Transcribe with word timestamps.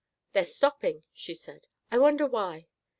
"They're 0.33 0.45
stopping," 0.45 1.03
she 1.13 1.35
said. 1.35 1.67
"I 1.91 1.99
wonder 1.99 2.25
why?" 2.25 2.65